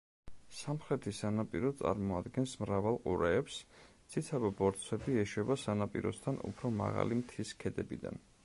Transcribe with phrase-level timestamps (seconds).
[0.59, 3.59] სამხრეთი სანაპირო წარმოადგენს მრავალ ყურეებს;
[4.15, 8.23] ციცაბო ბორცვები ეშვება სანაპიროსთან უფრო მაღალი მთის ქედებიდან.